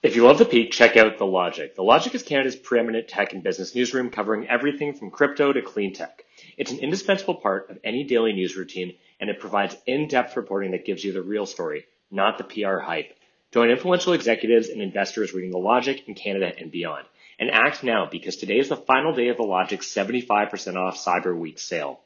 [0.00, 1.74] If you love the peak, check out The Logic.
[1.74, 5.92] The Logic is Canada's preeminent tech and business newsroom covering everything from crypto to clean
[5.92, 6.24] tech.
[6.56, 10.84] It's an indispensable part of any daily news routine, and it provides in-depth reporting that
[10.84, 13.12] gives you the real story, not the PR hype.
[13.50, 17.04] Join influential executives and investors reading The Logic in Canada and beyond.
[17.40, 21.36] And act now because today is the final day of The Logic's 75% off Cyber
[21.36, 21.98] Week sale.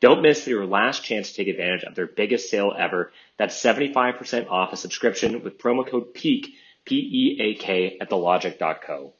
[0.00, 3.12] Don't miss your last chance to take advantage of their biggest sale ever.
[3.36, 6.52] That's 75% off a subscription with promo code PEAK
[6.86, 9.12] P-E-A-K at thelogic.co.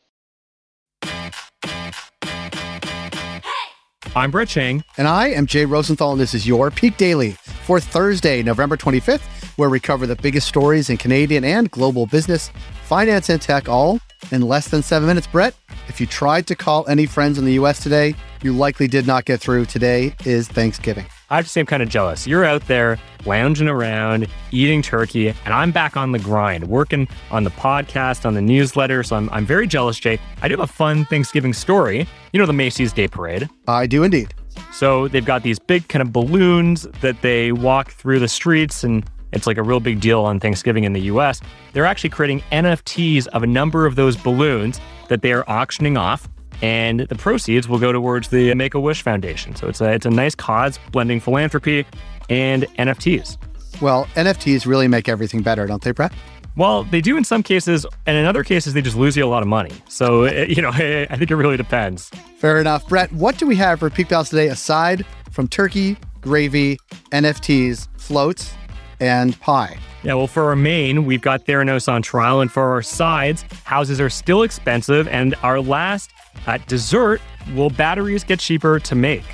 [4.14, 4.82] I'm Brett Chang.
[4.96, 7.32] And I am Jay Rosenthal, and this is your Peak Daily
[7.66, 9.20] for Thursday, November 25th,
[9.58, 12.50] where we cover the biggest stories in Canadian and global business,
[12.84, 15.26] finance, and tech, all in less than seven minutes.
[15.26, 15.54] Brett,
[15.88, 19.26] if you tried to call any friends in the US today, you likely did not
[19.26, 19.66] get through.
[19.66, 21.06] Today is Thanksgiving.
[21.28, 22.24] I have to say, I'm kind of jealous.
[22.24, 27.42] You're out there lounging around, eating turkey, and I'm back on the grind, working on
[27.42, 29.02] the podcast, on the newsletter.
[29.02, 30.20] So I'm, I'm very jealous, Jay.
[30.40, 32.06] I do have a fun Thanksgiving story.
[32.32, 33.48] You know, the Macy's Day Parade.
[33.66, 34.34] I do indeed.
[34.72, 39.04] So they've got these big kind of balloons that they walk through the streets, and
[39.32, 41.40] it's like a real big deal on Thanksgiving in the US.
[41.72, 46.28] They're actually creating NFTs of a number of those balloons that they are auctioning off
[46.62, 49.54] and the proceeds will go towards the Make a Wish Foundation.
[49.56, 51.86] So it's a it's a nice cause blending philanthropy
[52.28, 53.36] and NFTs.
[53.80, 56.12] Well, NFTs really make everything better, don't they, Brett?
[56.56, 59.28] Well, they do in some cases, and in other cases, they just lose you a
[59.28, 59.72] lot of money.
[59.88, 62.08] So, you know, I think it really depends.
[62.38, 62.88] Fair enough.
[62.88, 66.78] Brett, what do we have for Peak Pals today aside from turkey, gravy,
[67.12, 68.54] NFTs, floats,
[69.00, 69.76] and pie?
[70.02, 74.00] Yeah, well, for our main, we've got Theranos on trial, and for our sides, houses
[74.00, 76.10] are still expensive, and our last
[76.46, 77.20] at dessert,
[77.54, 79.24] will batteries get cheaper to make?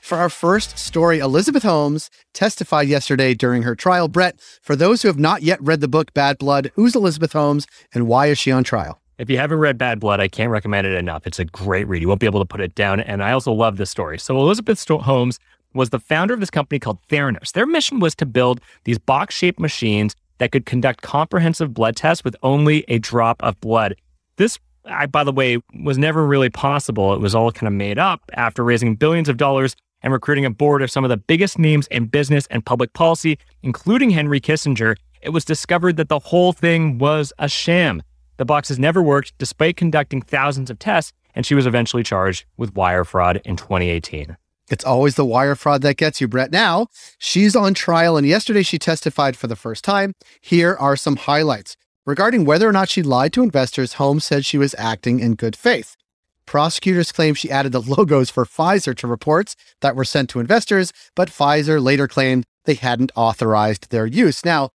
[0.00, 4.08] For our first story, Elizabeth Holmes testified yesterday during her trial.
[4.08, 7.66] Brett, for those who have not yet read the book Bad Blood, who's Elizabeth Holmes
[7.94, 9.00] and why is she on trial?
[9.18, 11.26] If you haven't read Bad Blood, I can't recommend it enough.
[11.26, 12.02] It's a great read.
[12.02, 13.00] You won't be able to put it down.
[13.00, 14.18] And I also love this story.
[14.18, 15.38] So, Elizabeth Holmes
[15.74, 17.52] was the founder of this company called Theranos.
[17.52, 22.24] Their mission was to build these box shaped machines that could conduct comprehensive blood tests
[22.24, 23.94] with only a drop of blood.
[24.38, 27.12] This I, by the way, was never really possible.
[27.14, 30.50] It was all kind of made up after raising billions of dollars and recruiting a
[30.50, 34.96] board of some of the biggest names in business and public policy, including Henry Kissinger.
[35.20, 38.02] It was discovered that the whole thing was a sham.
[38.38, 42.74] The boxes never worked despite conducting thousands of tests, and she was eventually charged with
[42.74, 44.36] wire fraud in 2018.
[44.70, 46.52] It's always the wire fraud that gets you, Brett.
[46.52, 46.86] Now,
[47.18, 50.14] she's on trial, and yesterday she testified for the first time.
[50.40, 51.76] Here are some highlights.
[52.06, 55.54] Regarding whether or not she lied to investors, Holmes said she was acting in good
[55.54, 55.96] faith.
[56.46, 60.92] Prosecutors claim she added the logos for Pfizer to reports that were sent to investors,
[61.14, 64.44] but Pfizer later claimed they hadn't authorized their use.
[64.44, 64.70] Now,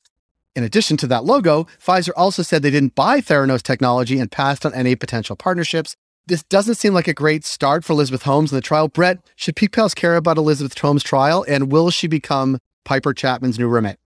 [0.56, 4.64] in addition to that logo, Pfizer also said they didn't buy Theranos technology and passed
[4.64, 5.94] on any potential partnerships.
[6.26, 8.88] This doesn't seem like a great start for Elizabeth Holmes in the trial.
[8.88, 13.58] Brett, should Peak Pals care about Elizabeth Holmes' trial, and will she become Piper Chapman's
[13.58, 13.98] new roommate?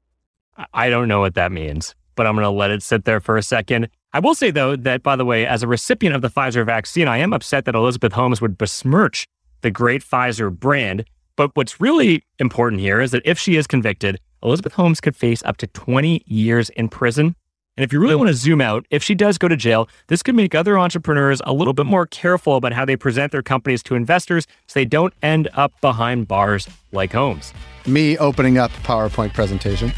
[0.73, 3.37] I don't know what that means but I'm going to let it sit there for
[3.37, 3.89] a second.
[4.13, 7.09] I will say, though, that by the way, as a recipient of the Pfizer vaccine,
[7.09, 9.27] I am upset that Elizabeth Holmes would besmirch
[9.63, 11.05] the great Pfizer brand.
[11.37, 15.43] But what's really important here is that if she is convicted, Elizabeth Holmes could face
[15.45, 17.35] up to 20 years in prison.
[17.77, 20.23] And if you really want to zoom out, if she does go to jail, this
[20.23, 23.83] could make other entrepreneurs a little bit more careful about how they present their companies
[23.85, 27.53] to investors so they don't end up behind bars like Holmes.
[27.85, 29.93] Me opening up PowerPoint presentation.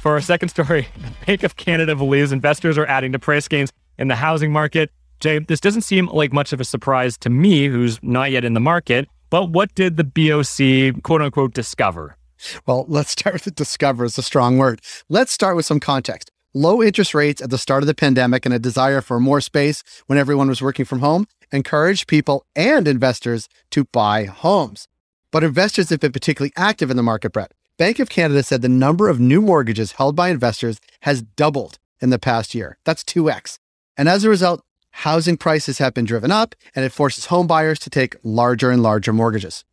[0.00, 3.72] For our second story, the Bank of Canada believes investors are adding to price gains
[3.98, 4.90] in the housing market.
[5.18, 8.54] Jay, this doesn't seem like much of a surprise to me, who's not yet in
[8.54, 12.16] the market, but what did the BOC quote unquote discover?
[12.64, 14.80] Well, let's start with the discover is a strong word.
[15.08, 16.30] Let's start with some context.
[16.54, 19.82] Low interest rates at the start of the pandemic and a desire for more space
[20.06, 24.86] when everyone was working from home encouraged people and investors to buy homes.
[25.32, 27.52] But investors have been particularly active in the market, Brett.
[27.78, 32.10] Bank of Canada said the number of new mortgages held by investors has doubled in
[32.10, 32.76] the past year.
[32.82, 33.60] That's 2x.
[33.96, 37.78] And as a result, housing prices have been driven up and it forces home buyers
[37.78, 39.64] to take larger and larger mortgages.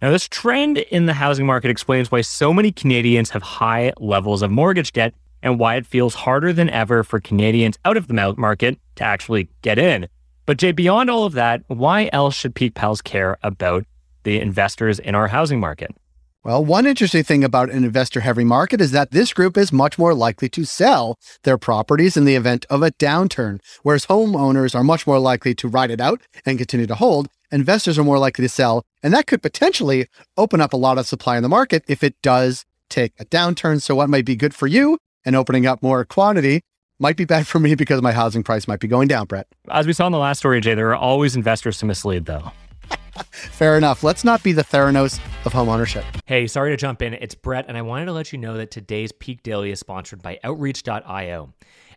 [0.00, 4.40] Now, this trend in the housing market explains why so many Canadians have high levels
[4.40, 5.12] of mortgage debt
[5.42, 9.50] and why it feels harder than ever for Canadians out of the market to actually
[9.60, 10.08] get in.
[10.46, 13.84] But Jay, beyond all of that, why else should Peak Pals care about
[14.22, 15.94] the investors in our housing market?
[16.42, 19.98] Well, one interesting thing about an investor heavy market is that this group is much
[19.98, 24.82] more likely to sell their properties in the event of a downturn, whereas homeowners are
[24.82, 27.28] much more likely to ride it out and continue to hold.
[27.52, 30.06] Investors are more likely to sell, and that could potentially
[30.38, 33.82] open up a lot of supply in the market if it does take a downturn.
[33.82, 34.96] So, what might be good for you
[35.26, 36.62] and opening up more quantity
[36.98, 39.46] might be bad for me because my housing price might be going down, Brett.
[39.68, 42.50] As we saw in the last story, Jay, there are always investors to mislead, though.
[43.30, 44.02] Fair enough.
[44.02, 46.04] Let's not be the Theranos of home ownership.
[46.26, 47.14] Hey, sorry to jump in.
[47.14, 50.22] It's Brett, and I wanted to let you know that today's Peak Daily is sponsored
[50.22, 51.52] by Outreach.io.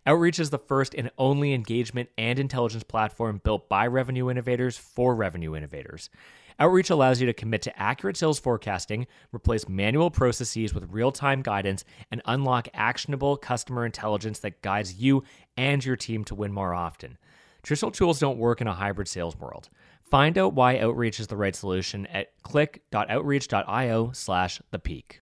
[0.06, 5.14] Outreach is the first and only engagement and intelligence platform built by revenue innovators for
[5.14, 6.10] revenue innovators.
[6.58, 11.42] Outreach allows you to commit to accurate sales forecasting, replace manual processes with real time
[11.42, 15.24] guidance, and unlock actionable customer intelligence that guides you
[15.56, 17.18] and your team to win more often.
[17.62, 19.68] Traditional tools don't work in a hybrid sales world.
[20.10, 25.20] Find out why Outreach is the right solution at click.outreach.io slash the peak.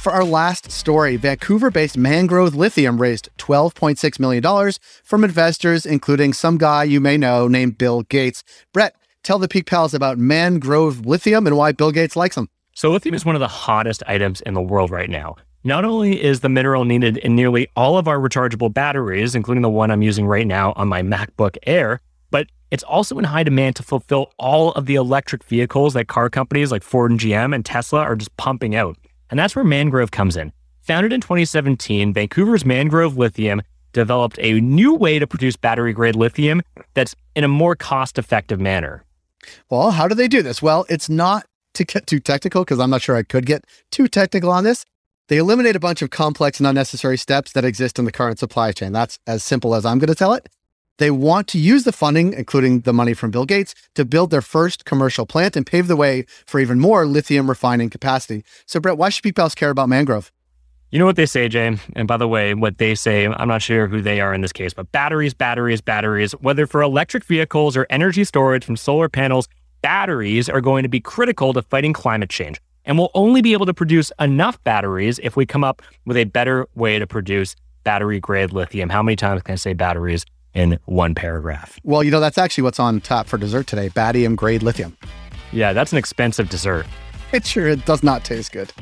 [0.00, 4.72] For our last story, Vancouver based Mangrove Lithium raised $12.6 million
[5.04, 8.42] from investors, including some guy you may know named Bill Gates.
[8.72, 12.48] Brett, tell the Peak Pals about Mangrove Lithium and why Bill Gates likes them.
[12.74, 15.36] So, lithium is one of the hottest items in the world right now.
[15.64, 19.68] Not only is the mineral needed in nearly all of our rechargeable batteries, including the
[19.68, 22.00] one I'm using right now on my MacBook Air,
[22.30, 26.30] but it's also in high demand to fulfill all of the electric vehicles that car
[26.30, 28.96] companies like Ford and GM and Tesla are just pumping out.
[29.30, 30.52] And that's where Mangrove comes in.
[30.82, 33.60] Founded in 2017, Vancouver's Mangrove Lithium
[33.92, 36.62] developed a new way to produce battery grade lithium
[36.94, 39.04] that's in a more cost effective manner.
[39.70, 40.62] Well, how do they do this?
[40.62, 44.08] Well, it's not to get too technical because I'm not sure I could get too
[44.08, 44.84] technical on this.
[45.28, 48.72] They eliminate a bunch of complex and unnecessary steps that exist in the current supply
[48.72, 48.92] chain.
[48.92, 50.48] That's as simple as I'm going to tell it.
[50.96, 54.40] They want to use the funding, including the money from Bill Gates, to build their
[54.40, 58.42] first commercial plant and pave the way for even more lithium refining capacity.
[58.66, 60.32] So, Brett, why should people care about mangrove?
[60.90, 61.76] You know what they say, Jay?
[61.94, 64.52] And by the way, what they say, I'm not sure who they are in this
[64.52, 69.46] case, but batteries, batteries, batteries, whether for electric vehicles or energy storage from solar panels,
[69.82, 72.60] batteries are going to be critical to fighting climate change.
[72.88, 76.24] And we'll only be able to produce enough batteries if we come up with a
[76.24, 77.54] better way to produce
[77.84, 78.88] battery grade lithium.
[78.88, 80.24] How many times can I say batteries
[80.54, 81.78] in one paragraph?
[81.84, 84.96] Well, you know, that's actually what's on top for dessert today batium grade lithium.
[85.52, 86.86] Yeah, that's an expensive dessert.
[87.32, 88.72] It sure it does not taste good.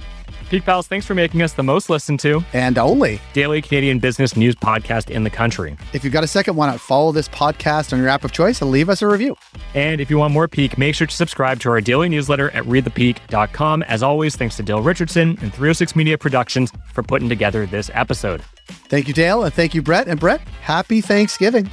[0.48, 4.36] Peak Pals, thanks for making us the most listened to and only daily Canadian business
[4.36, 5.76] news podcast in the country.
[5.92, 8.62] If you've got a second, why not follow this podcast on your app of choice
[8.62, 9.36] and leave us a review?
[9.74, 12.62] And if you want more Peak, make sure to subscribe to our daily newsletter at
[12.62, 13.82] readthepeak.com.
[13.82, 18.40] As always, thanks to Dale Richardson and 306 Media Productions for putting together this episode.
[18.88, 20.06] Thank you, Dale, and thank you, Brett.
[20.06, 21.68] And Brett, happy Thanksgiving.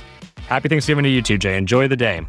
[0.47, 1.57] Happy Thanksgiving to you too, Jay.
[1.57, 2.25] Enjoy the day.